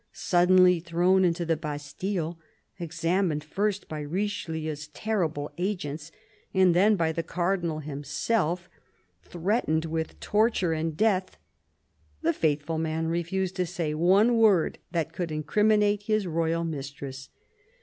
Suddenly 0.13 0.79
thrown 0.79 1.23
into 1.23 1.45
the 1.45 1.55
Bastille, 1.55 2.39
examined 2.79 3.43
first 3.43 3.87
by 3.87 3.99
Richelieu's 3.99 4.87
terrible 4.87 5.51
agents 5.59 6.11
and 6.55 6.73
then 6.75 6.95
by 6.95 7.11
the 7.11 7.21
Cardinal 7.21 7.81
himself, 7.81 8.67
threatened 9.21 9.85
with 9.85 10.19
torture 10.19 10.73
and 10.73 10.97
death, 10.97 11.37
the 12.23 12.33
faithful 12.33 12.79
man 12.79 13.09
refused 13.09 13.55
to 13.57 13.67
say 13.67 13.93
one 13.93 14.37
word 14.37 14.79
that 14.89 15.13
could 15.13 15.31
incriminate 15.31 16.01
his 16.01 16.25
royal 16.25 16.63
mistress. 16.63 17.29